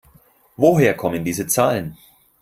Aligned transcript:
Woher 0.57 0.95
kommen 0.97 1.23
diese 1.25 1.45
Zahlen? 1.45 1.95